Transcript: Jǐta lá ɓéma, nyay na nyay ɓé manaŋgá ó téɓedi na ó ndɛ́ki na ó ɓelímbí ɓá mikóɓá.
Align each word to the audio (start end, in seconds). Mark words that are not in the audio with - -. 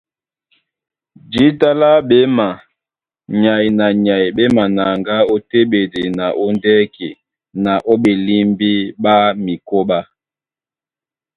Jǐta 1.33 1.69
lá 1.81 1.91
ɓéma, 2.09 2.47
nyay 3.41 3.65
na 3.77 3.85
nyay 4.05 4.25
ɓé 4.35 4.43
manaŋgá 4.55 5.17
ó 5.33 5.35
téɓedi 5.49 6.03
na 6.17 6.25
ó 6.43 6.45
ndɛ́ki 6.55 7.07
na 7.63 7.73
ó 7.91 7.93
ɓelímbí 8.03 8.71
ɓá 9.03 9.15
mikóɓá. 9.43 9.99